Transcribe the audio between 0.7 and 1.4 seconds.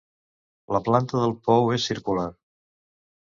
La planta del